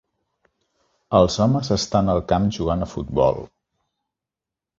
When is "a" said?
2.87-2.89